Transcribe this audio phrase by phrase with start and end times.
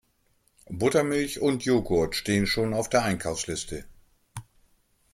[0.71, 3.85] Buttermilch und Jogurt stehen schon auf der Einkaufsliste.